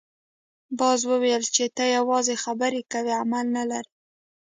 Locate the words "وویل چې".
1.11-1.63